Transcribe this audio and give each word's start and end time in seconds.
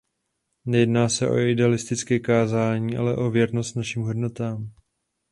Nejedná 0.65 1.09
se 1.09 1.29
o 1.29 1.37
idealistické 1.37 2.19
kázání, 2.19 2.97
ale 2.97 3.15
o 3.15 3.29
věrnost 3.31 3.75
našim 3.75 4.01
hodnotám. 4.01 4.71